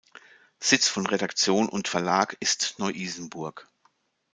[0.59, 3.69] Sitz von Redaktion und Verlag ist Neu-Isenburg.